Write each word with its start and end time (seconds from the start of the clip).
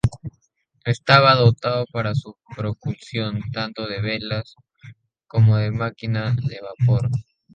Estaba 0.83 1.35
dotado 1.35 1.85
para 1.93 2.15
su 2.15 2.35
propulsión 2.57 3.39
tanto 3.53 3.85
de 3.85 4.01
velas, 4.01 4.55
como 5.27 5.57
de 5.57 5.69
máquina 5.69 6.35
de 6.43 6.59
vapor. 6.59 7.07